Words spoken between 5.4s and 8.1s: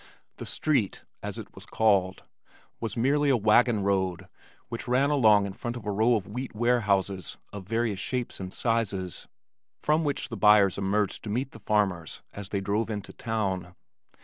in front of a row of wheat ware houses of various